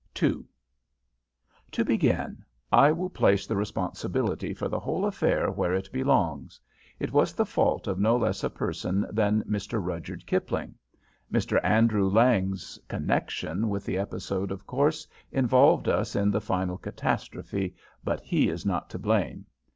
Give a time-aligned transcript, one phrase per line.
[0.19, 0.43] II
[1.73, 6.59] To begin, I will place the responsibility for the whole affair where it belongs.
[6.99, 9.79] It was the fault of no less a person than Mr.
[9.79, 10.73] Rudyard Kipling.
[11.31, 11.59] Mr.
[11.63, 18.21] Andrew Lang's connection with the episode, of course, involved us in the final catastrophe, but
[18.21, 19.45] he is not to blame.